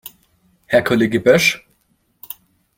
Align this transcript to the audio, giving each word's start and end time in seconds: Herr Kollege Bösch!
Herr 0.65 0.81
Kollege 0.83 1.19
Bösch! 1.19 1.63